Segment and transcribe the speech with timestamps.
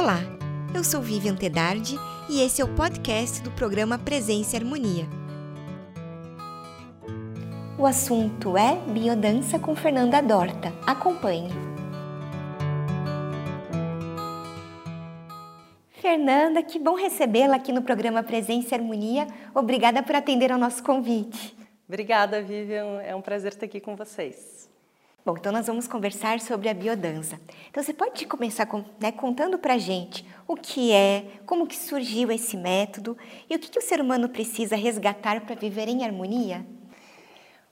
[0.00, 0.20] Olá,
[0.72, 1.96] eu sou Vivian Tedardi
[2.30, 5.04] e esse é o podcast do programa Presença e Harmonia.
[7.76, 10.72] O assunto é biodança com Fernanda Dorta.
[10.86, 11.50] Acompanhe.
[15.90, 19.26] Fernanda, que bom recebê-la aqui no programa Presença e Harmonia.
[19.52, 21.56] Obrigada por atender ao nosso convite.
[21.88, 23.02] Obrigada, Vivian.
[23.02, 24.57] É um prazer estar aqui com vocês.
[25.28, 27.38] Bom, então nós vamos conversar sobre a biodança.
[27.68, 32.32] Então você pode começar com, né, contando para gente o que é, como que surgiu
[32.32, 33.14] esse método
[33.50, 36.64] e o que, que o ser humano precisa resgatar para viver em harmonia?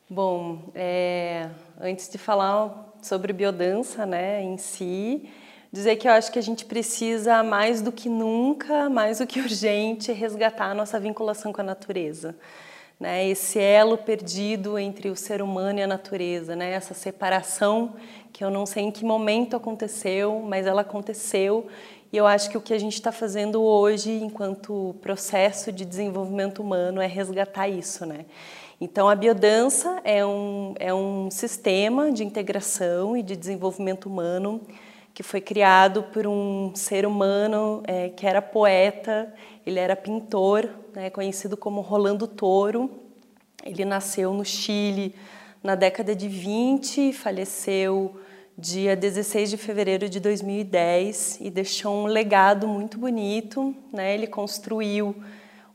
[0.06, 1.48] Bom, é,
[1.80, 5.26] antes de falar sobre biodança né, em si,
[5.72, 9.40] dizer que eu acho que a gente precisa mais do que nunca, mais do que
[9.40, 12.36] urgente, resgatar a nossa vinculação com a natureza
[12.98, 17.94] né, esse elo perdido entre o ser humano e a natureza, né, essa separação
[18.32, 21.66] que eu não sei em que momento aconteceu, mas ela aconteceu
[22.12, 26.62] e eu acho que o que a gente está fazendo hoje, enquanto processo de desenvolvimento
[26.62, 28.24] humano, é resgatar isso, né?
[28.80, 34.60] Então, a biodança é um, é um sistema de integração e de desenvolvimento humano
[35.12, 39.32] que foi criado por um ser humano é, que era poeta,
[39.66, 42.88] ele era pintor, né, conhecido como Rolando Toro.
[43.64, 45.12] Ele nasceu no Chile
[45.60, 48.20] na década de 20, faleceu
[48.56, 53.74] dia 16 de fevereiro de 2010 e deixou um legado muito bonito.
[53.92, 54.14] Né?
[54.14, 55.16] Ele construiu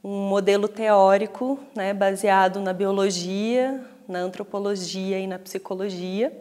[0.01, 6.31] um modelo teórico né, baseado na biologia, na antropologia e na psicologia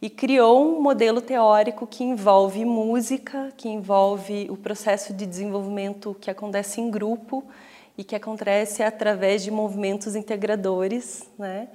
[0.00, 6.30] e criou um modelo teórico que envolve música, que envolve o processo de desenvolvimento que
[6.30, 7.44] acontece em grupo
[7.96, 11.68] e que acontece através de movimentos integradores, né?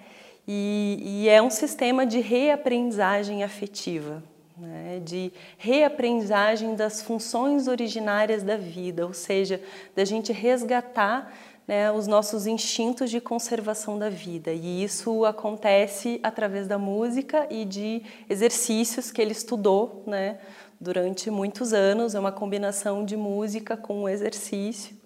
[0.47, 4.23] E, e é um sistema de reaprendizagem afetiva,
[4.57, 4.99] né?
[5.03, 9.61] de reaprendizagem das funções originárias da vida, ou seja,
[9.95, 11.31] da gente resgatar
[11.71, 14.51] né, os nossos instintos de conservação da vida.
[14.51, 20.39] E isso acontece através da música e de exercícios que ele estudou né,
[20.81, 22.13] durante muitos anos.
[22.13, 24.97] É uma combinação de música com exercício.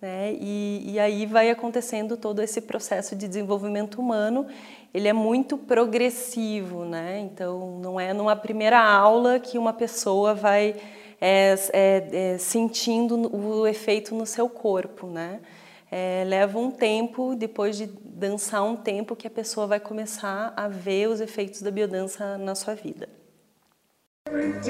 [0.00, 4.46] Né, e, e aí vai acontecendo todo esse processo de desenvolvimento humano.
[4.94, 7.18] Ele é muito progressivo, né?
[7.30, 10.76] então não é numa primeira aula que uma pessoa vai
[11.20, 15.40] é, é, é, sentindo o efeito no seu corpo, né?
[15.90, 20.68] É, leva um tempo, depois de dançar um tempo, que a pessoa vai começar a
[20.68, 23.08] ver os efeitos da biodança na sua vida.
[24.28, 24.66] Quais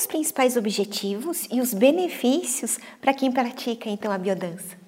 [0.00, 4.78] os principais objetivos e os benefícios para quem pratica então a biodança?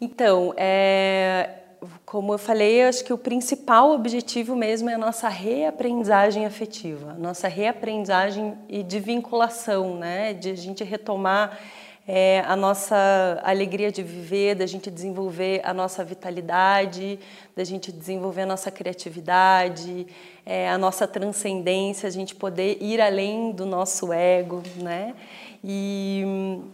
[0.00, 1.50] Então, é,
[2.04, 7.46] como eu falei, acho que o principal objetivo mesmo é a nossa reaprendizagem afetiva, nossa
[7.46, 10.34] reaprendizagem e de vinculação, né?
[10.34, 11.56] De a gente retomar
[12.12, 17.20] é, a nossa alegria de viver, da gente desenvolver a nossa vitalidade,
[17.54, 20.08] da gente desenvolver a nossa criatividade,
[20.44, 25.14] é, a nossa transcendência, a gente poder ir além do nosso ego, né?
[25.62, 26.24] E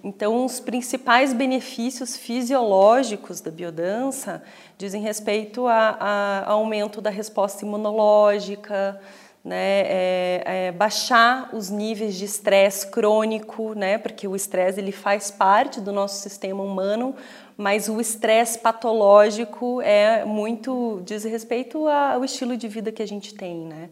[0.02, 4.42] então os principais benefícios fisiológicos da biodança
[4.78, 8.98] dizem respeito a, a aumento da resposta imunológica,
[9.46, 15.30] né, é, é baixar os níveis de estresse crônico, né, porque o estresse ele faz
[15.30, 17.15] parte do nosso sistema humano,
[17.56, 23.32] mas o estresse patológico é muito diz respeito ao estilo de vida que a gente
[23.34, 23.88] tem, né?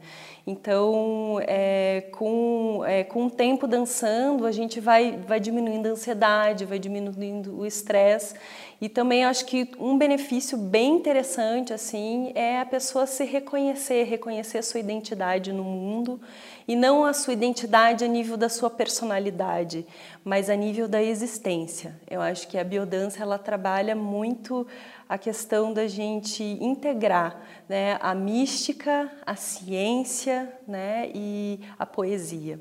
[0.46, 6.66] Então, é, com, é, com o tempo dançando, a gente vai, vai diminuindo a ansiedade,
[6.66, 8.34] vai diminuindo o estresse.
[8.80, 14.58] E também acho que um benefício bem interessante assim é a pessoa se reconhecer, reconhecer
[14.58, 16.20] a sua identidade no mundo
[16.66, 19.86] e não a sua identidade a nível da sua personalidade,
[20.24, 21.94] mas a nível da existência.
[22.10, 24.66] Eu acho que a biodança ela trabalha muito
[25.08, 32.58] a questão da gente integrar né, a mística, a ciência né, e a poesia.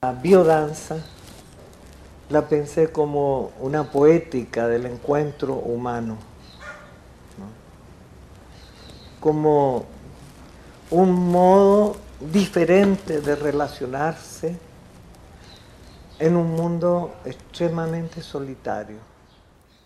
[0.00, 1.02] A biodança
[2.32, 6.16] la pensé como una poética del encuentro humano,
[7.38, 7.46] ¿no?
[9.20, 9.84] como
[10.90, 14.56] un modo diferente de relacionarse
[16.18, 18.96] en un mundo extremamente solitario.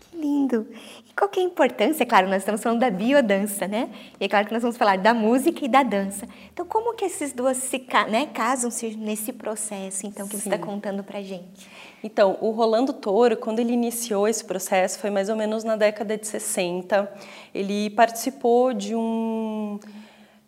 [0.09, 0.65] Que lindo!
[1.05, 2.05] E qual que é a importância?
[2.05, 3.89] Claro, nós estamos falando da biodança, né?
[4.19, 6.25] E é claro que nós vamos falar da música e da dança.
[6.53, 10.43] Então, como que esses duas se né, casam-se nesse processo, então, que Sim.
[10.43, 11.67] você está contando para gente?
[12.03, 16.17] Então, o Rolando Toro, quando ele iniciou esse processo, foi mais ou menos na década
[16.17, 17.11] de 60.
[17.53, 19.79] Ele participou de um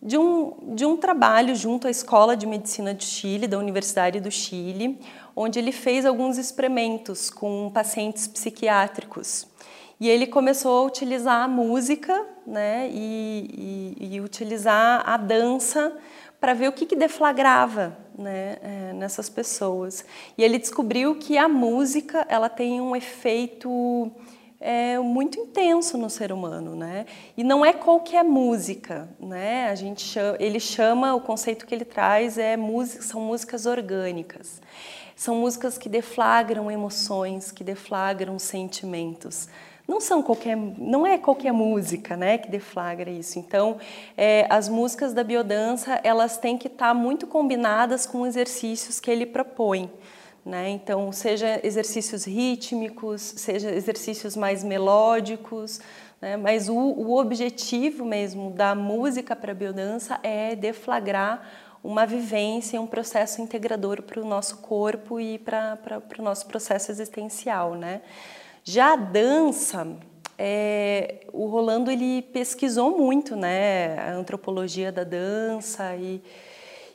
[0.02, 4.32] de um, de um trabalho junto à Escola de Medicina do Chile, da Universidade do
[4.32, 4.98] Chile,
[5.36, 9.46] onde ele fez alguns experimentos com pacientes psiquiátricos.
[10.00, 15.94] E ele começou a utilizar a música né, e, e, e utilizar a dança
[16.40, 20.06] para ver o que, que deflagrava né, é, nessas pessoas.
[20.38, 24.12] E ele descobriu que a música ela tem um efeito
[24.62, 27.06] é muito intenso no ser humano, né?
[27.38, 29.70] E não é qualquer música, né?
[29.70, 34.62] A gente chama, ele chama o conceito que ele traz é música, são músicas orgânicas.
[35.16, 39.48] São músicas que deflagram emoções, que deflagram sentimentos.
[39.90, 43.40] Não são qualquer, não é qualquer música, né, que deflagra isso.
[43.40, 43.80] Então,
[44.16, 49.26] é, as músicas da biodança elas têm que estar muito combinadas com exercícios que ele
[49.26, 49.90] propõe.
[50.46, 50.70] Né?
[50.70, 55.82] Então, seja exercícios rítmicos, seja exercícios mais melódicos,
[56.22, 56.38] né?
[56.38, 61.50] mas o, o, objetivo mesmo da música para a biodança é deflagrar
[61.84, 67.74] uma vivência, um processo integrador para o nosso corpo e para o nosso processo existencial.
[67.74, 68.02] Né?
[68.72, 69.98] Já a dança,
[70.38, 76.22] é, o Rolando ele pesquisou muito né, a antropologia da dança e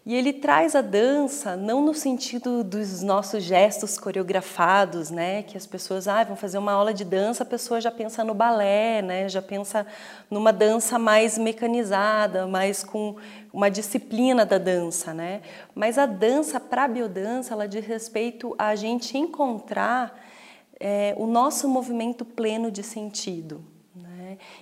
[0.06, 5.66] e ele traz a dança não no sentido dos nossos gestos coreografados, né, que as
[5.66, 9.30] pessoas ah, vão fazer uma aula de dança, a pessoa já pensa no balé, né,
[9.30, 9.86] já pensa
[10.30, 13.16] numa dança mais mecanizada, mais com
[13.50, 15.40] uma disciplina da dança, né?
[15.74, 20.23] Mas a dança para a biodança, ela diz respeito a gente encontrar
[20.80, 23.64] é, o nosso movimento pleno de sentido,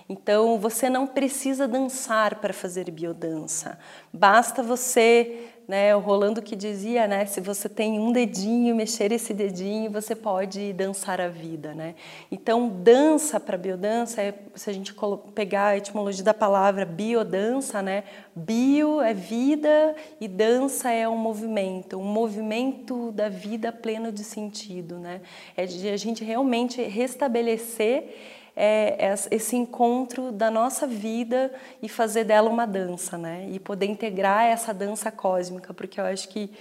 [0.07, 3.77] então, você não precisa dançar para fazer biodança.
[4.11, 9.33] Basta você, né, o Rolando que dizia, né, se você tem um dedinho, mexer esse
[9.33, 11.95] dedinho, você pode dançar a vida, né?
[12.31, 14.93] Então, dança para biodança, é, se a gente
[15.33, 18.03] pegar a etimologia da palavra biodança, né,
[18.35, 24.99] bio é vida e dança é um movimento, um movimento da vida pleno de sentido,
[24.99, 25.21] né?
[25.55, 31.51] É de a gente realmente restabelecer é, é esse encontro da nossa vida
[31.81, 33.47] e fazer dela uma dança, né?
[33.51, 36.51] E poder integrar essa dança cósmica, porque eu acho que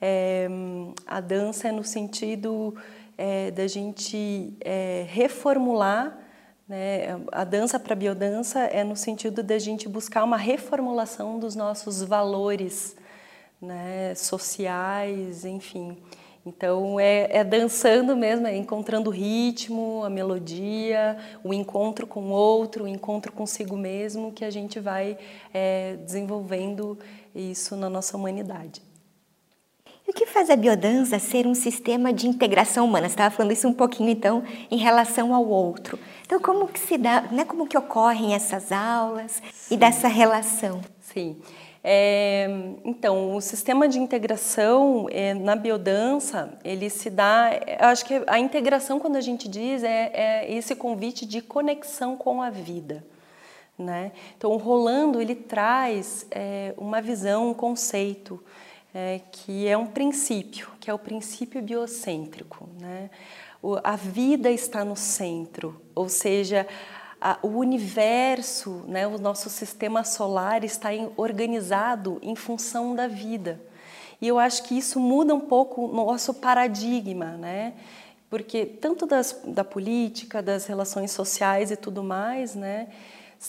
[0.00, 0.48] é,
[1.06, 2.74] a dança é no sentido
[3.16, 6.28] é, da gente é, reformular
[6.68, 7.18] né?
[7.32, 12.02] A dança para a biodança é no sentido da gente buscar uma reformulação dos nossos
[12.02, 12.94] valores
[13.60, 14.14] né?
[14.14, 15.96] sociais, enfim.
[16.48, 22.30] Então é, é, dançando mesmo, é encontrando o ritmo, a melodia, o encontro com o
[22.30, 25.18] outro, o encontro consigo mesmo, que a gente vai
[25.52, 26.98] é, desenvolvendo
[27.34, 28.82] isso na nossa humanidade.
[30.06, 33.08] E o que faz a biodança ser um sistema de integração humana?
[33.08, 35.98] Você estava falando isso um pouquinho então em relação ao outro.
[36.24, 39.74] Então como que se dá, né, como que ocorrem essas aulas Sim.
[39.74, 40.80] e dessa relação?
[40.98, 41.36] Sim.
[41.90, 42.46] É,
[42.84, 49.00] então, o sistema de integração é, na biodança, ele se dá, acho que a integração,
[49.00, 53.02] quando a gente diz, é, é esse convite de conexão com a vida.
[53.78, 54.12] Né?
[54.36, 58.38] Então, o Rolando, ele traz é, uma visão, um conceito,
[58.94, 62.68] é, que é um princípio, que é o princípio biocêntrico.
[62.78, 63.08] Né?
[63.62, 66.66] O, a vida está no centro, ou seja,
[67.20, 73.60] a, o universo, né, o nosso sistema solar está em, organizado em função da vida.
[74.20, 77.74] E eu acho que isso muda um pouco o nosso paradigma, né?
[78.28, 82.88] Porque tanto das, da política, das relações sociais e tudo mais, né?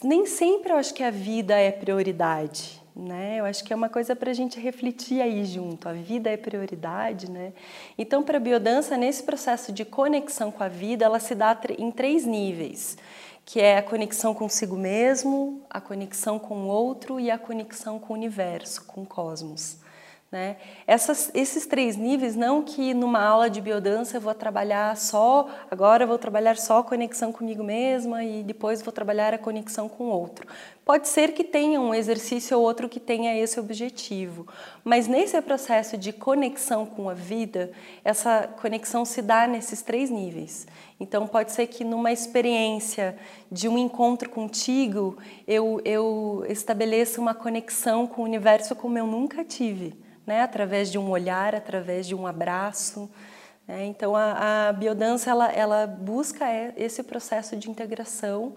[0.03, 3.39] Nem sempre eu acho que a vida é prioridade, né?
[3.39, 5.89] Eu acho que é uma coisa para a gente refletir aí junto.
[5.89, 7.51] A vida é prioridade, né?
[7.97, 11.89] Então, para a biodança, nesse processo de conexão com a vida, ela se dá em
[11.89, 12.95] três níveis
[13.50, 18.13] que é a conexão consigo mesmo, a conexão com o outro e a conexão com
[18.13, 19.77] o universo, com o cosmos.
[20.32, 20.58] Né?
[20.86, 26.03] Essas, esses três níveis, não que numa aula de biodança eu vou trabalhar só, agora
[26.03, 30.03] eu vou trabalhar só a conexão comigo mesma e depois vou trabalhar a conexão com
[30.03, 30.46] o outro.
[30.89, 34.48] Pode ser que tenha um exercício ou outro que tenha esse objetivo,
[34.84, 37.72] mas nesse processo de conexão com a vida,
[38.03, 40.65] essa conexão se dá nesses três níveis.
[41.00, 43.15] Então, pode ser que numa experiência
[43.51, 45.15] de um encontro contigo,
[45.48, 49.93] eu, eu estabeleça uma conexão com o universo como eu nunca tive,
[50.25, 50.41] né?
[50.41, 53.08] através de um olhar, através de um abraço.
[53.67, 53.86] Né?
[53.86, 58.55] Então, a, a biodança ela, ela busca esse processo de integração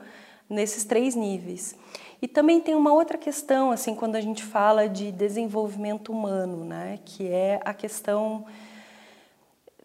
[0.48, 1.76] nesses três níveis.
[2.22, 7.00] E também tem uma outra questão, assim, quando a gente fala de desenvolvimento humano, né?
[7.04, 8.46] que é a questão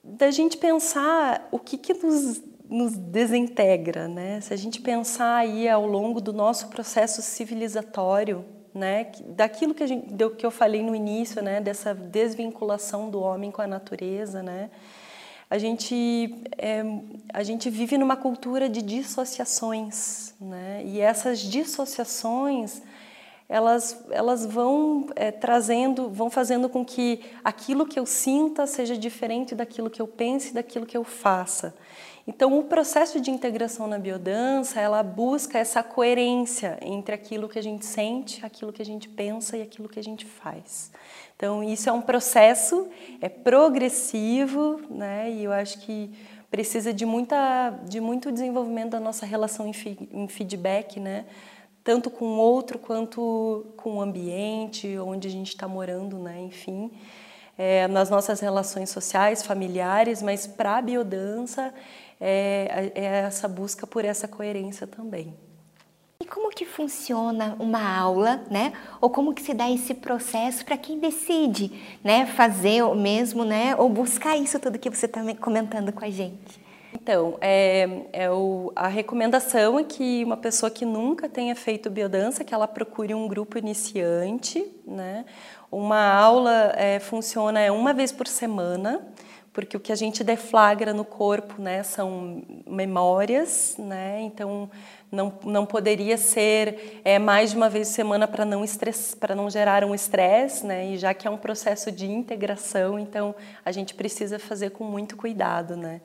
[0.03, 4.39] da gente pensar o que, que nos, nos desintegra, né?
[4.39, 10.29] Se a gente pensar aí ao longo do nosso processo civilizatório, né, daquilo que, gente,
[10.37, 14.69] que eu falei no início, né, dessa desvinculação do homem com a natureza, né,
[15.49, 16.83] a gente, é,
[17.33, 22.81] a gente vive numa cultura de dissociações, né, e essas dissociações
[23.49, 29.55] elas, elas vão é, trazendo, vão fazendo com que aquilo que eu sinta seja diferente
[29.55, 31.73] daquilo que eu pense daquilo que eu faça.
[32.27, 37.63] Então, o processo de integração na biodança, ela busca essa coerência entre aquilo que a
[37.63, 40.91] gente sente, aquilo que a gente pensa e aquilo que a gente faz.
[41.37, 42.89] Então, isso é um processo,
[43.21, 45.31] é progressivo, né?
[45.31, 46.11] E eu acho que
[46.51, 49.73] precisa de, muita, de muito desenvolvimento da nossa relação em,
[50.11, 51.25] em feedback, né?
[51.87, 56.37] tanto com o outro quanto com o ambiente onde a gente está morando, né?
[56.41, 56.91] Enfim,
[57.57, 61.73] é, nas nossas relações sociais, familiares, mas para a biodança
[62.19, 65.33] é, é essa busca por essa coerência também.
[66.19, 68.73] E como que funciona uma aula, né?
[68.99, 71.71] Ou como que se dá esse processo para quem decide,
[72.03, 76.09] né, fazer o mesmo, né, ou buscar isso tudo que você está comentando com a
[76.09, 76.67] gente?
[76.93, 82.43] Então, é, é o, a recomendação é que uma pessoa que nunca tenha feito biodança,
[82.43, 85.23] que ela procure um grupo iniciante, né?
[85.71, 89.07] Uma aula é, funciona uma vez por semana,
[89.57, 94.21] porque o que a gente deflagra no corpo, né, são memórias, né?
[94.21, 94.69] Então,
[95.11, 98.63] não, não poderia ser é, mais de uma vez por semana para não
[99.35, 100.85] não gerar um estresse, né?
[100.91, 103.33] E já que é um processo de integração, então
[103.65, 106.01] a gente precisa fazer com muito cuidado, né?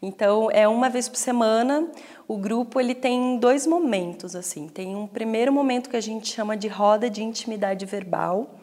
[0.00, 1.86] Então, é uma vez por semana.
[2.26, 4.66] O grupo ele tem dois momentos assim.
[4.66, 8.54] Tem um primeiro momento que a gente chama de roda de intimidade verbal,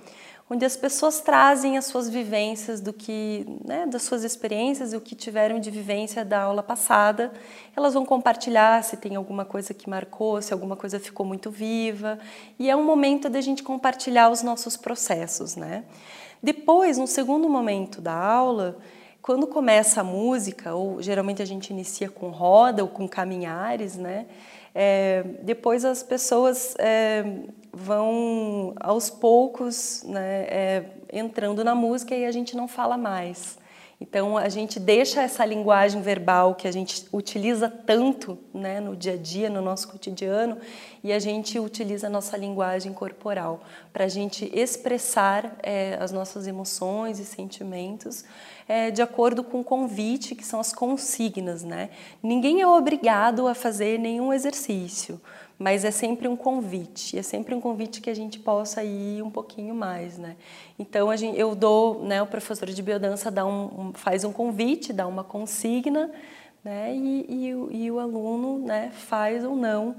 [0.51, 5.15] onde as pessoas trazem as suas vivências do que, né, das suas experiências o que
[5.15, 7.31] tiveram de vivência da aula passada.
[7.74, 12.20] Elas vão compartilhar se tem alguma coisa que marcou, se alguma coisa ficou muito viva.
[12.60, 15.86] E é um momento da gente compartilhar os nossos processos, né?
[16.43, 18.77] Depois, no segundo momento da aula,
[19.22, 24.25] quando começa a música, ou geralmente a gente inicia com roda ou com caminhares, né?
[24.75, 27.24] É, depois as pessoas é,
[27.72, 33.60] vão aos poucos né, é, entrando na música e a gente não fala mais.
[34.01, 39.13] Então a gente deixa essa linguagem verbal que a gente utiliza tanto né, no dia
[39.13, 40.58] a dia, no nosso cotidiano,
[41.04, 43.62] e a gente utiliza a nossa linguagem corporal
[43.94, 48.25] para a gente expressar é, as nossas emoções e sentimentos
[48.72, 51.62] é, de acordo com o convite, que são as consignas.
[51.62, 51.90] Né?
[52.24, 55.20] Ninguém é obrigado a fazer nenhum exercício
[55.60, 59.30] mas é sempre um convite, é sempre um convite que a gente possa ir um
[59.30, 60.36] pouquinho mais, né?
[60.80, 64.92] Então gente, eu dou, né, o professor de biodança dá um, um, faz um convite,
[64.92, 66.10] dá uma consigna,
[66.63, 69.98] né, e, e, e o aluno, né, faz ou não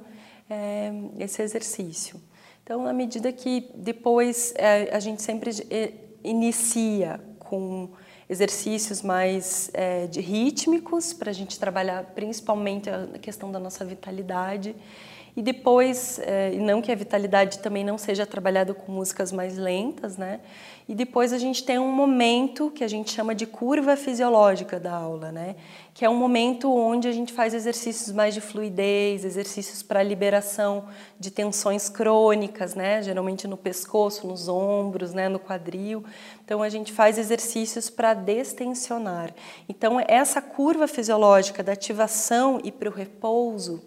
[0.50, 2.21] é, esse exercício.
[2.64, 5.93] Então, à medida que depois é, a gente sempre é,
[6.25, 7.91] inicia com
[8.29, 14.75] exercícios mais é, de rítmicos para a gente trabalhar principalmente a questão da nossa vitalidade
[15.35, 20.19] e depois, é, não que a vitalidade também não seja trabalhada com músicas mais lentas,
[20.19, 20.41] né?
[20.87, 24.93] E depois a gente tem um momento que a gente chama de curva fisiológica da
[24.93, 25.57] aula, né?
[25.95, 30.85] Que é um momento onde a gente faz exercícios mais de fluidez, exercícios para liberação
[31.19, 33.01] de tensões crônicas, né?
[33.01, 35.31] Geralmente no pescoço, nos ombros, né?
[35.31, 36.05] No quadril.
[36.45, 39.33] Então a gente faz exercícios para destensionar.
[39.67, 43.83] Então essa curva fisiológica da ativação e para o repouso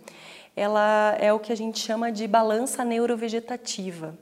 [0.56, 4.18] ela é o que a gente chama de balança neurovegetativa.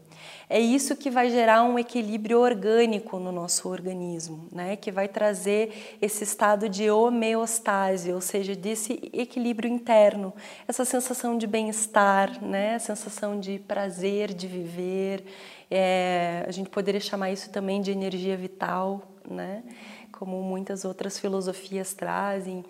[0.50, 4.75] É isso que vai gerar um equilíbrio orgânico no nosso organismo, né?
[4.75, 10.34] que vai trazer esse estado de homeostase, ou seja, desse equilíbrio interno,
[10.68, 12.78] essa sensação de bem-estar, né?
[12.78, 15.25] sensação de prazer de viver.
[15.72, 19.63] É, a gente poderia chamar isso também de energia vital, né?
[20.12, 22.63] como muitas outras filosofias trazem.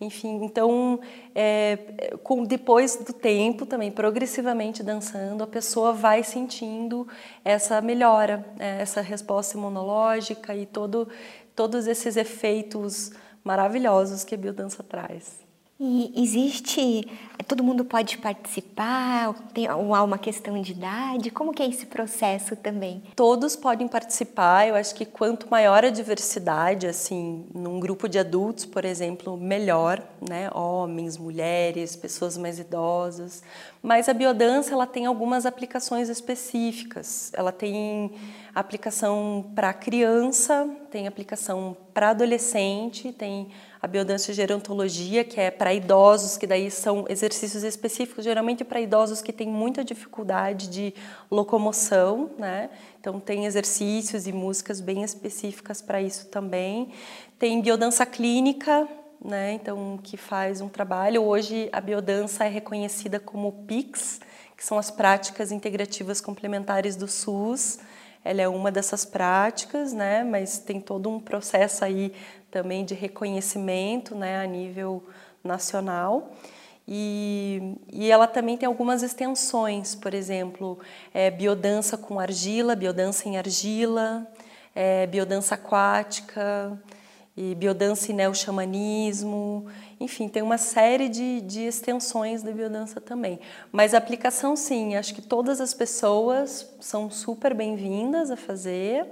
[0.00, 1.00] Enfim, então,
[1.34, 1.76] é,
[2.22, 7.06] com, depois do tempo também, progressivamente dançando, a pessoa vai sentindo
[7.44, 11.08] essa melhora, é, essa resposta imunológica e todo,
[11.54, 13.10] todos esses efeitos
[13.42, 15.47] maravilhosos que a biodança traz.
[15.80, 17.08] E existe,
[17.46, 21.30] todo mundo pode participar, tem, ou há uma questão de idade?
[21.30, 23.00] Como que é esse processo também?
[23.14, 28.66] Todos podem participar, eu acho que quanto maior a diversidade, assim, num grupo de adultos,
[28.66, 30.50] por exemplo, melhor, né?
[30.52, 33.40] Homens, mulheres, pessoas mais idosas.
[33.80, 37.30] Mas a biodança, ela tem algumas aplicações específicas.
[37.32, 38.10] Ela tem
[38.52, 43.48] aplicação para criança, tem aplicação para adolescente, tem
[43.80, 49.22] a biodança gerontologia, que é para idosos, que daí são exercícios específicos, geralmente para idosos
[49.22, 50.92] que têm muita dificuldade de
[51.30, 52.70] locomoção, né?
[53.00, 56.90] Então tem exercícios e músicas bem específicas para isso também.
[57.38, 58.88] Tem biodança clínica,
[59.24, 59.52] né?
[59.52, 61.22] Então que faz um trabalho.
[61.22, 64.20] Hoje a biodança é reconhecida como PICS,
[64.56, 67.78] que são as práticas integrativas complementares do SUS
[68.24, 72.12] ela é uma dessas práticas, né, mas tem todo um processo aí
[72.50, 75.04] também de reconhecimento né, a nível
[75.42, 76.32] nacional.
[76.86, 80.78] E, e, ela também tem algumas extensões, por exemplo,
[81.12, 84.26] é, biodança com argila, biodança em argila,
[84.74, 86.80] é, biodança aquática,
[87.40, 89.66] e biodança e neoxamanismo,
[90.00, 93.38] enfim, tem uma série de, de extensões da biodança também.
[93.70, 99.06] Mas a aplicação, sim, acho que todas as pessoas são super bem-vindas a fazer.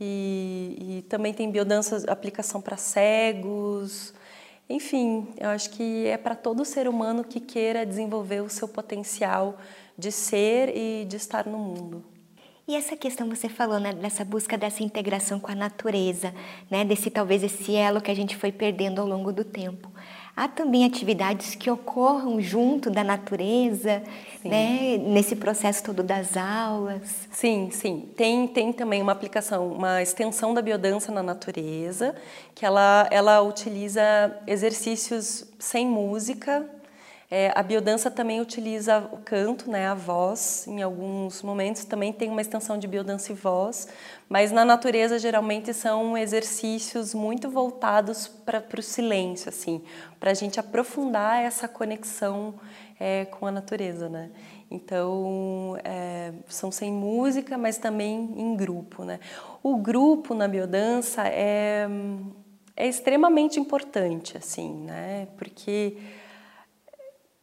[0.00, 4.14] E, e também tem biodança, aplicação para cegos.
[4.68, 9.58] Enfim, eu acho que é para todo ser humano que queira desenvolver o seu potencial
[9.98, 12.04] de ser e de estar no mundo.
[12.66, 16.32] E essa questão você falou, né, dessa busca dessa integração com a natureza,
[16.70, 19.89] né, desse talvez esse elo que a gente foi perdendo ao longo do tempo.
[20.40, 24.02] Há também atividades que ocorram junto da natureza,
[24.42, 27.28] né, nesse processo todo das aulas.
[27.30, 28.08] Sim, sim.
[28.16, 32.14] Tem, tem também uma aplicação, uma extensão da biodança na natureza,
[32.54, 34.02] que ela, ela utiliza
[34.46, 36.66] exercícios sem música,
[37.30, 42.28] é, a biodança também utiliza o canto, né, a voz, em alguns momentos também tem
[42.28, 43.86] uma extensão de biodança e voz,
[44.28, 49.80] mas na natureza geralmente são exercícios muito voltados para o silêncio, assim,
[50.18, 52.54] para a gente aprofundar essa conexão
[52.98, 54.30] é, com a natureza, né?
[54.68, 59.20] Então, é, são sem música, mas também em grupo, né?
[59.62, 61.88] O grupo na biodança é,
[62.76, 65.28] é extremamente importante, assim, né?
[65.36, 65.96] Porque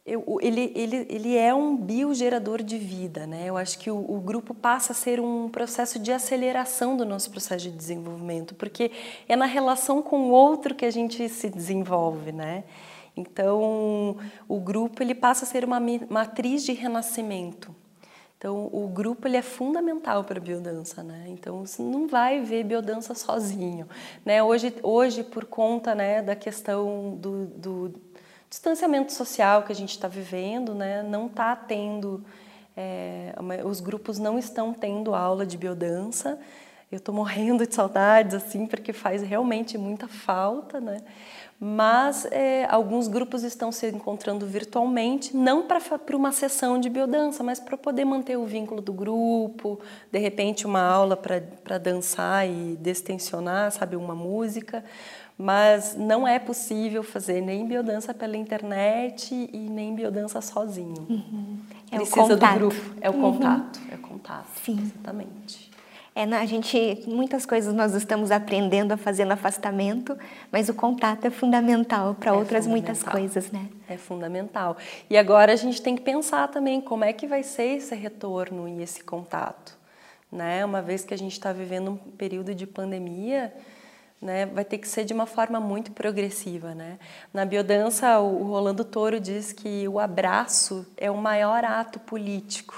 [0.08, 3.44] eu, ele, ele, ele é um biogerador de vida, né?
[3.46, 7.30] Eu acho que o, o, grupo passa a ser um processo de aceleração do nosso
[7.30, 8.90] processo de desenvolvimento, porque
[9.28, 12.64] é na relação com o outro que a gente se desenvolve, né?
[13.14, 14.16] Então,
[14.48, 17.74] o grupo ele passa a ser uma matriz de renascimento.
[18.38, 21.24] Então, o grupo ele é fundamental para a biodança, né?
[21.26, 23.88] Então, você não vai ver biodança sozinho,
[24.24, 24.40] né?
[24.40, 28.07] Hoje, hoje por conta né, da questão do, do
[28.48, 32.24] distanciamento social que a gente está vivendo, né, não está tendo,
[32.76, 33.34] é,
[33.64, 36.38] os grupos não estão tendo aula de biodança.
[36.90, 41.02] Eu estou morrendo de saudades, assim, porque faz realmente muita falta, né?
[41.60, 45.80] Mas é, alguns grupos estão se encontrando virtualmente, não para
[46.14, 49.78] uma sessão de biodança, mas para poder manter o vínculo do grupo,
[50.10, 54.82] de repente uma aula para dançar e destensionar, sabe, uma música
[55.38, 61.06] mas não é possível fazer nem biodança pela internet e nem biodança sozinho.
[61.08, 61.58] Uhum.
[61.92, 62.52] É Precisa o contato.
[62.54, 62.94] do grupo.
[63.00, 63.20] É o uhum.
[63.20, 63.80] contato.
[63.92, 64.48] É o contato.
[64.64, 64.80] Sim.
[64.82, 65.68] Exatamente.
[66.18, 70.18] É, a gente, muitas coisas nós estamos aprendendo a fazer no afastamento,
[70.50, 73.68] mas o contato é fundamental para é outras muitas coisas, né?
[73.88, 74.76] É fundamental.
[75.08, 78.68] E agora a gente tem que pensar também como é que vai ser esse retorno
[78.68, 79.78] e esse contato,
[80.32, 80.64] né?
[80.64, 83.54] Uma vez que a gente está vivendo um período de pandemia,
[84.20, 86.74] né, vai ter que ser de uma forma muito progressiva.
[86.74, 86.98] Né?
[87.32, 92.74] Na biodança, o Rolando Toro diz que o abraço é o maior ato político,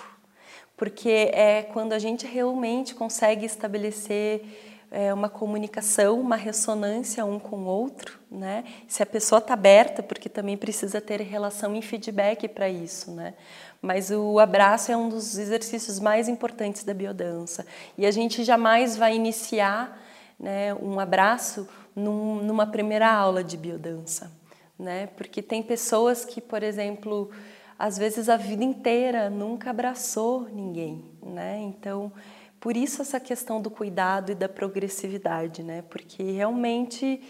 [0.76, 4.42] porque é quando a gente realmente consegue estabelecer
[4.90, 8.64] é, uma comunicação, uma ressonância um com o outro, né?
[8.88, 13.34] Se a pessoa está aberta, porque também precisa ter relação e feedback para isso, né?
[13.80, 17.64] Mas o abraço é um dos exercícios mais importantes da biodança
[17.96, 19.96] e a gente jamais vai iniciar
[20.40, 24.32] né, um abraço num, numa primeira aula de biodança,
[24.78, 25.08] né?
[25.08, 27.30] Porque tem pessoas que, por exemplo,
[27.78, 31.58] às vezes a vida inteira nunca abraçou ninguém, né?
[31.60, 32.10] Então,
[32.58, 35.82] por isso essa questão do cuidado e da progressividade, né?
[35.82, 37.22] Porque realmente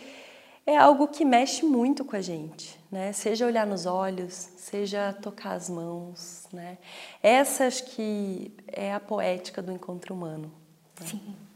[0.65, 3.13] é algo que mexe muito com a gente, né?
[3.13, 6.79] Seja olhar nos olhos, seja tocar as mãos, né?
[7.21, 10.53] Essa acho que é a poética do encontro humano.
[11.01, 11.07] Né?
[11.07, 11.50] Sim.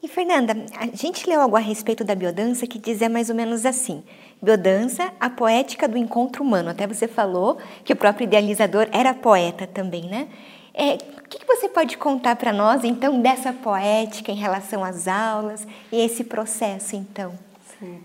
[0.00, 3.66] E Fernanda, a gente leu algo a respeito da biodança que dizia mais ou menos
[3.66, 4.04] assim:
[4.40, 6.70] biodança, a poética do encontro humano.
[6.70, 10.28] Até você falou que o próprio idealizador era poeta também, né?
[10.72, 15.66] É, o que, você pode contar para nós, então, dessa poética em relação às aulas
[15.90, 17.36] e esse processo, então?
[17.78, 18.00] Sim.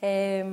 [0.00, 0.44] É,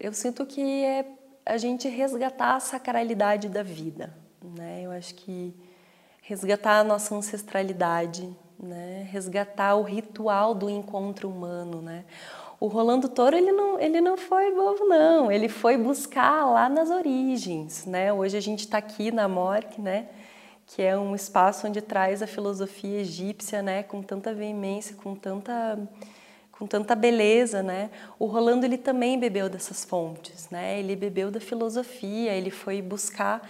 [0.00, 1.06] eu sinto que é
[1.46, 4.82] a gente resgatar a sacralidade da vida, né?
[4.82, 5.54] Eu acho que
[6.22, 8.28] resgatar a nossa ancestralidade,
[8.62, 9.06] né?
[9.10, 12.04] Resgatar o ritual do encontro humano, né?
[12.60, 16.90] O Rolando Toro ele não, ele não foi bobo não, ele foi buscar lá nas
[16.90, 18.12] origens, né?
[18.12, 20.08] Hoje a gente está aqui na Morque, né?
[20.74, 25.78] que é um espaço onde traz a filosofia egípcia, né, com tanta veemência, com tanta
[26.52, 27.90] com tanta beleza, né?
[28.20, 30.78] O Rolando ele também bebeu dessas fontes, né?
[30.78, 33.42] Ele bebeu da filosofia, ele foi buscar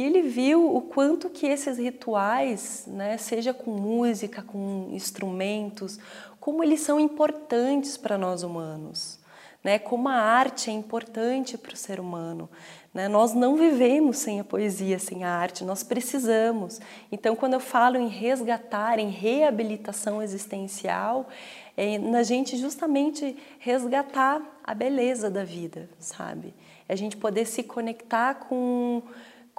[0.00, 5.98] e ele viu o quanto que esses rituais, né, seja com música, com instrumentos,
[6.40, 9.20] como eles são importantes para nós humanos,
[9.62, 9.78] né?
[9.78, 12.48] Como a arte é importante para o ser humano.
[12.94, 13.08] Né?
[13.08, 16.80] Nós não vivemos sem a poesia, sem a arte, nós precisamos.
[17.12, 21.28] Então, quando eu falo em resgatar, em reabilitação existencial,
[21.76, 26.54] é na gente justamente resgatar a beleza da vida, sabe?
[26.88, 29.02] É a gente poder se conectar com,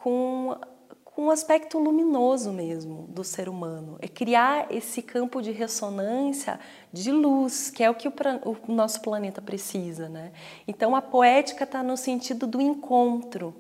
[0.02, 0.58] com
[1.22, 3.98] com um aspecto luminoso mesmo do ser humano.
[4.02, 6.60] É criar esse campo de ressonância
[6.92, 8.14] de luz, que é o que o,
[8.68, 10.08] o nosso planeta precisa.
[10.08, 10.32] Né?
[10.68, 13.54] Então a poética está no sentido do encontro,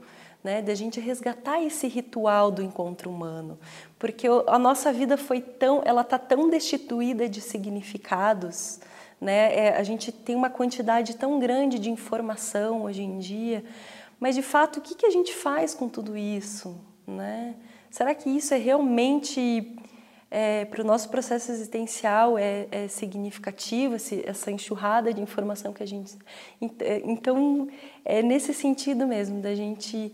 [0.43, 0.62] né?
[0.62, 3.60] de a gente resgatar esse ritual do encontro humano.
[3.99, 8.80] Porque a nossa vida foi tão, ela está tão destituída de significados,
[9.19, 9.56] né?
[9.56, 13.63] É, a gente tem uma quantidade tão grande de informação hoje em dia,
[14.21, 16.79] mas de fato o que, a gente faz com tudo isso?
[17.07, 17.55] Né?
[17.89, 19.75] Será que isso é realmente
[20.29, 25.88] é, para o nosso processo existencial é, é significativo essa enxurrada de informação que a
[25.88, 26.17] gente
[26.79, 27.67] é, então
[28.05, 30.13] é nesse sentido mesmo da gente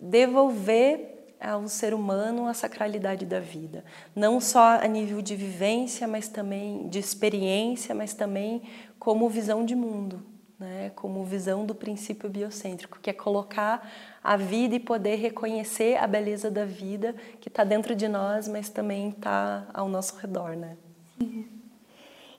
[0.00, 3.84] devolver ao ser humano a sacralidade da vida
[4.16, 8.62] não só a nível de vivência mas também de experiência mas também
[8.98, 10.31] como visão de mundo
[10.62, 13.90] né, como visão do princípio biocêntrico, que é colocar
[14.22, 18.68] a vida e poder reconhecer a beleza da vida que está dentro de nós, mas
[18.68, 20.76] também está ao nosso redor, né?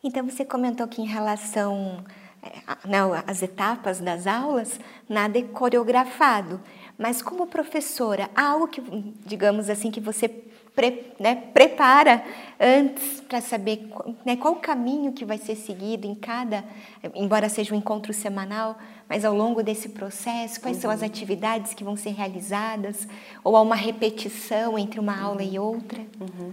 [0.02, 2.04] Então você comentou que em relação
[2.42, 2.52] é,
[3.28, 6.62] às etapas das aulas, nada é coreografado,
[6.98, 8.82] mas como professora, há algo que,
[9.26, 10.30] digamos assim, que você
[10.76, 12.24] pre, né, prepara
[12.60, 13.88] antes para saber
[14.26, 16.64] né, qual o caminho que vai ser seguido em cada,
[17.14, 20.82] embora seja um encontro semanal, mas ao longo desse processo, quais uhum.
[20.82, 21.08] são as uhum.
[21.08, 23.08] atividades que vão ser realizadas,
[23.44, 25.50] ou há uma repetição entre uma aula uhum.
[25.52, 26.00] e outra?
[26.20, 26.52] Uhum.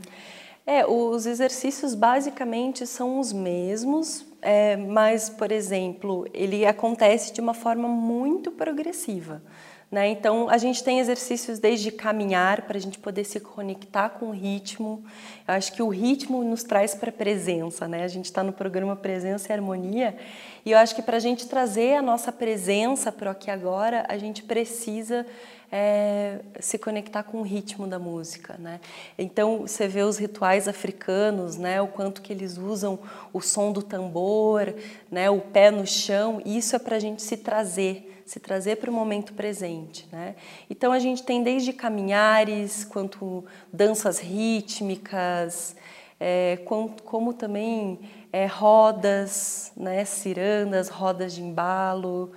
[0.67, 7.55] É, os exercícios basicamente são os mesmos, é, mas, por exemplo, ele acontece de uma
[7.55, 9.43] forma muito progressiva.
[9.91, 10.09] Né?
[10.11, 14.31] Então, a gente tem exercícios desde caminhar, para a gente poder se conectar com o
[14.31, 15.05] ritmo.
[15.49, 17.89] Eu acho que o ritmo nos traz para a presença.
[17.89, 18.05] Né?
[18.05, 20.17] A gente está no programa Presença e Harmonia,
[20.65, 23.51] e eu acho que para a gente trazer a nossa presença para o aqui e
[23.51, 25.27] agora, a gente precisa
[25.73, 28.81] é, se conectar com o ritmo da música, né?
[29.19, 31.81] Então você vê os rituais africanos, né?
[31.81, 32.99] O quanto que eles usam
[33.33, 34.75] o som do tambor,
[35.11, 35.31] né?
[35.31, 36.43] O pé no chão.
[36.45, 40.07] Isso é para a gente se trazer se trazer para o momento presente.
[40.13, 40.37] Né?
[40.71, 45.75] Então a gente tem desde caminhares, quanto danças rítmicas,
[46.21, 47.99] é, como, como, também
[48.33, 52.31] é, rodas, né, cirandas, rodas de embalo,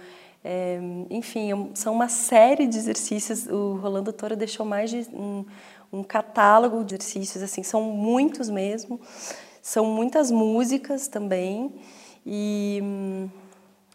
[0.43, 0.79] é,
[1.11, 3.45] enfim, é são uma série de exercícios.
[3.45, 5.45] O Rolando Toro deixou mais de um,
[5.91, 8.99] um catálogo de exercícios, assim, são muitos mesmo,
[9.61, 11.71] são muitas músicas também
[12.25, 13.29] e hum,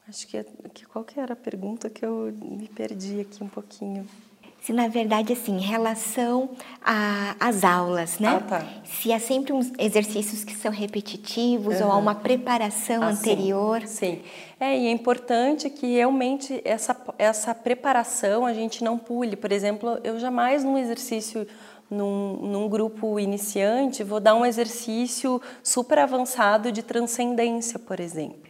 [0.08, 0.42] Acho que,
[0.72, 4.06] que qual que era a pergunta que eu me perdi aqui um pouquinho.
[4.62, 6.50] Se na verdade assim, em relação
[6.82, 8.28] às aulas, né?
[8.28, 8.66] Ah, tá.
[8.84, 11.86] Se há sempre uns exercícios que são repetitivos uhum.
[11.86, 13.82] ou há uma preparação ah, anterior.
[13.82, 14.16] Sim.
[14.16, 14.22] sim.
[14.58, 19.36] É, e é importante que realmente essa, essa preparação a gente não pule.
[19.36, 21.46] Por exemplo, eu jamais num exercício
[21.90, 28.47] num, num, grupo iniciante, vou dar um exercício super avançado de transcendência, por exemplo.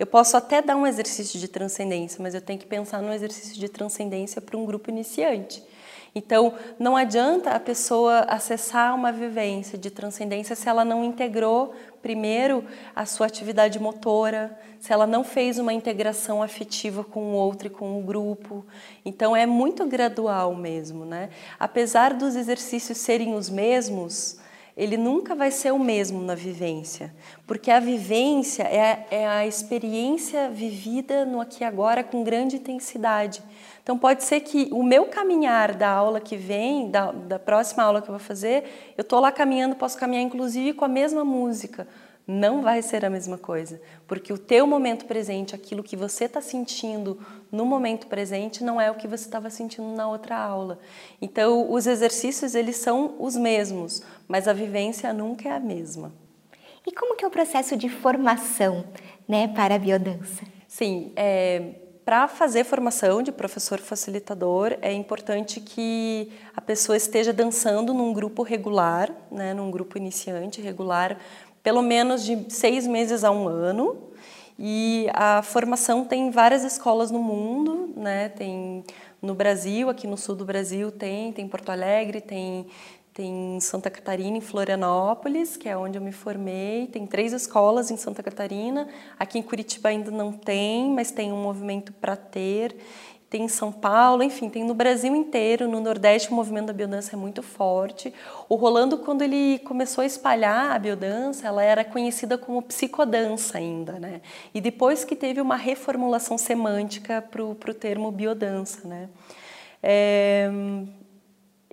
[0.00, 3.60] Eu posso até dar um exercício de transcendência, mas eu tenho que pensar no exercício
[3.60, 5.62] de transcendência para um grupo iniciante.
[6.14, 12.64] Então, não adianta a pessoa acessar uma vivência de transcendência se ela não integrou primeiro
[12.96, 17.70] a sua atividade motora, se ela não fez uma integração afetiva com o outro e
[17.70, 18.64] com o grupo.
[19.04, 21.28] Então é muito gradual mesmo, né?
[21.58, 24.40] Apesar dos exercícios serem os mesmos,
[24.80, 27.14] ele nunca vai ser o mesmo na vivência,
[27.46, 33.42] porque a vivência é, é a experiência vivida no aqui e agora com grande intensidade.
[33.82, 38.00] Então pode ser que o meu caminhar da aula que vem, da, da próxima aula
[38.00, 38.64] que eu vou fazer,
[38.96, 41.86] eu estou lá caminhando, posso caminhar inclusive com a mesma música,
[42.30, 46.40] não vai ser a mesma coisa, porque o teu momento presente, aquilo que você está
[46.40, 47.18] sentindo
[47.50, 50.78] no momento presente, não é o que você estava sentindo na outra aula.
[51.20, 56.12] Então, os exercícios eles são os mesmos, mas a vivência nunca é a mesma.
[56.86, 58.84] E como que é o processo de formação,
[59.28, 60.44] né, para a biodança?
[60.68, 67.92] Sim, é, para fazer formação de professor facilitador, é importante que a pessoa esteja dançando
[67.92, 71.18] num grupo regular, né, num grupo iniciante regular,
[71.62, 74.10] pelo menos de seis meses a um ano.
[74.58, 78.28] E a formação tem várias escolas no mundo, né?
[78.28, 78.84] Tem
[79.22, 82.66] no Brasil, aqui no sul do Brasil tem, tem Porto Alegre, tem
[83.12, 86.86] tem Santa Catarina, em Florianópolis, que é onde eu me formei.
[86.86, 88.88] Tem três escolas em Santa Catarina.
[89.18, 92.76] Aqui em Curitiba ainda não tem, mas tem um movimento para ter
[93.30, 97.14] tem em São Paulo, enfim, tem no Brasil inteiro, no Nordeste o movimento da biodança
[97.14, 98.12] é muito forte.
[98.48, 104.00] O Rolando, quando ele começou a espalhar a biodança, ela era conhecida como psicodança ainda,
[104.00, 104.20] né?
[104.52, 109.08] E depois que teve uma reformulação semântica para o termo biodança, né?
[109.80, 110.50] É,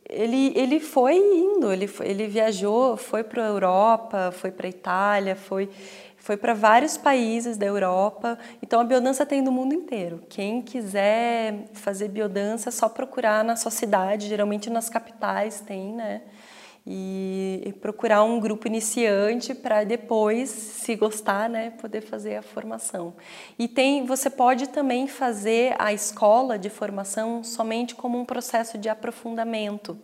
[0.08, 5.36] ele, ele foi indo, ele, ele viajou, foi para a Europa, foi para a Itália,
[5.36, 5.70] foi
[6.18, 8.38] foi para vários países da Europa.
[8.62, 10.22] Então a biodança tem no mundo inteiro.
[10.28, 16.22] Quem quiser fazer biodança é só procurar na sua cidade, geralmente nas capitais tem, né?
[16.90, 23.14] E, e procurar um grupo iniciante para depois, se gostar, né, poder fazer a formação.
[23.60, 28.88] E tem, você pode também fazer a escola de formação somente como um processo de
[28.88, 30.00] aprofundamento.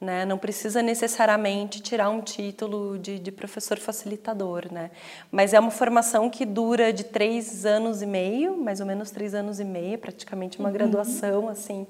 [0.00, 0.24] Né?
[0.24, 4.92] Não precisa necessariamente tirar um título de, de, professor facilitador, né?
[5.28, 9.34] Mas é uma formação que dura de três anos e meio, mais ou menos três
[9.34, 10.72] anos e meio, praticamente uma uhum.
[10.72, 11.84] graduação, assim.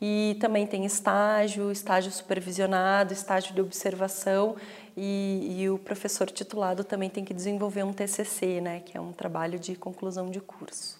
[0.00, 4.56] E também tem estágio, estágio supervisionado, estágio de observação
[4.96, 8.80] e, e, o professor titulado também tem que desenvolver um TCC, né?
[8.80, 10.98] Que é um trabalho de conclusão de curso.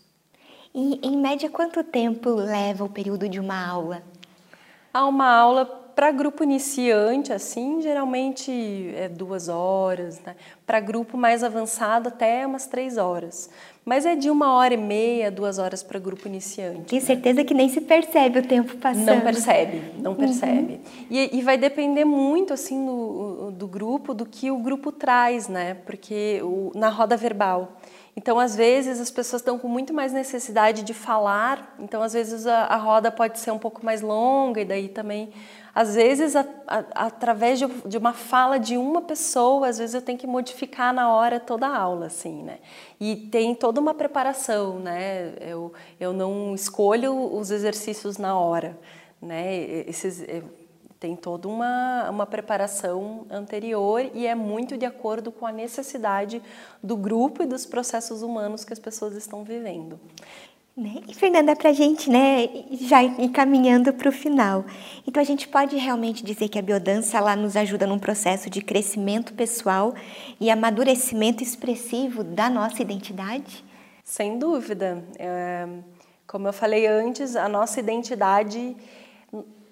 [0.75, 4.03] E, em média, quanto tempo leva o período de uma aula?
[4.93, 5.65] Há uma aula
[5.97, 8.53] para grupo iniciante, assim, geralmente
[8.95, 10.37] é duas horas, né?
[10.67, 13.49] Para grupo mais avançado, até umas três horas.
[13.83, 16.83] Mas é de uma hora e meia, duas horas para grupo iniciante.
[16.83, 17.07] Tenho né?
[17.07, 19.07] certeza que nem se percebe o tempo passando.
[19.07, 20.17] Não percebe, não uhum.
[20.19, 20.73] percebe.
[20.75, 21.07] Uhum.
[21.09, 25.79] E, e, vai depender muito, assim, do, do grupo, do que o grupo traz, né?
[25.87, 27.73] Porque o, na roda verbal.
[28.17, 32.47] Então, às vezes, as pessoas estão com muito mais necessidade de falar, então, às vezes,
[32.47, 35.33] a, a roda pode ser um pouco mais longa, e daí também
[35.77, 40.01] às vezes, a, a, através de, de, uma fala de uma pessoa, às vezes eu
[40.01, 42.61] tenho que modificar na hora toda a aula, assim, né?
[42.99, 45.35] E tem toda uma preparação, né?
[45.39, 48.75] Eu, eu não escolho os exercícios na hora,
[49.21, 49.55] né?
[49.87, 50.43] Esses, é,
[50.99, 56.43] tem toda uma, uma preparação anterior e é muito de acordo com a necessidade
[56.83, 60.01] do grupo e dos processos humanos que as pessoas estão vivendo.
[60.77, 61.01] Né?
[61.09, 64.65] E Fernanda, para a gente né, já ir caminhando para o final,
[65.07, 68.61] então a gente pode realmente dizer que a biodança ela nos ajuda num processo de
[68.61, 69.95] crescimento pessoal
[70.39, 73.65] e amadurecimento expressivo da nossa identidade?
[74.05, 75.03] Sem dúvida.
[75.19, 75.67] É,
[76.27, 78.77] como eu falei antes, a nossa identidade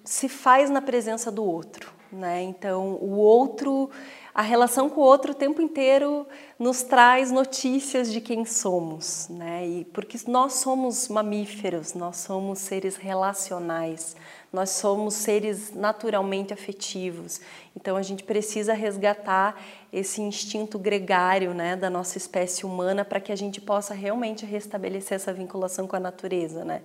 [0.05, 1.93] se faz na presença do outro.
[2.11, 2.43] Né?
[2.43, 3.89] Então, o outro
[4.35, 6.27] a relação com o outro o tempo inteiro
[6.59, 9.65] nos traz notícias de quem somos, né?
[9.65, 14.13] E porque nós somos mamíferos, nós somos seres relacionais,
[14.55, 17.41] nós somos seres naturalmente afetivos.
[17.75, 23.31] Então a gente precisa resgatar esse instinto gregário, né, da nossa espécie humana para que
[23.31, 26.81] a gente possa realmente restabelecer essa vinculação com a natureza, né?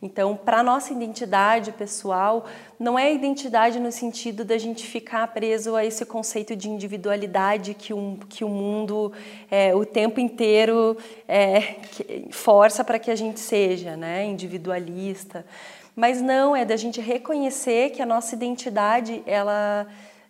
[0.00, 2.46] Então, para a nossa identidade pessoal,
[2.78, 7.92] não é identidade no sentido da gente ficar preso a esse conceito de individualidade que,
[7.92, 9.12] um, que o mundo
[9.50, 11.74] é, o tempo inteiro é,
[12.30, 14.24] força para que a gente seja, né?
[14.24, 15.44] individualista.
[15.98, 19.84] Mas não, é da gente reconhecer que a nossa identidade, ela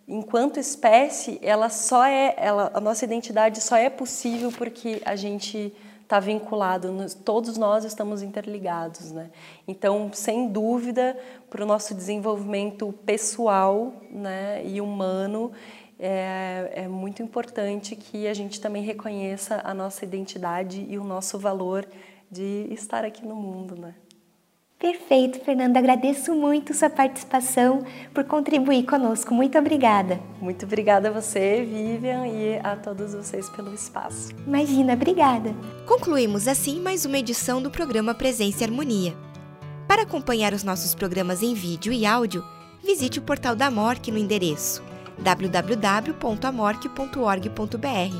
[0.09, 5.71] enquanto espécie, ela só é, ela, a nossa identidade só é possível porque a gente
[6.03, 6.89] está vinculado,
[7.23, 9.29] todos nós estamos interligados, né?
[9.69, 11.15] Então, sem dúvida,
[11.51, 15.53] para o nosso desenvolvimento pessoal, né, e humano,
[16.01, 21.39] é, é muito importante que a gente também reconheça a nossa identidade e o nosso
[21.39, 21.87] valor
[22.31, 23.95] de estar aqui no mundo, né?
[24.79, 25.81] Perfeito, Fernanda.
[25.81, 29.35] Agradeço muito sua participação por contribuir conosco.
[29.35, 30.21] Muito obrigada.
[30.41, 34.29] Muito obrigada a você, Vivian, e a todos vocês pelo espaço.
[34.47, 35.53] Imagina, obrigada.
[35.85, 39.17] Concluímos assim mais uma edição do programa Presença e Harmonia.
[39.89, 42.45] Para acompanhar os nossos programas em vídeo e áudio,
[42.85, 44.81] visite o portal da MORC no endereço
[45.19, 48.17] www.amorque.org.br.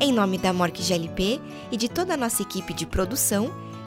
[0.00, 3.54] Em nome da MORC GLP e de toda a nossa equipe de produção,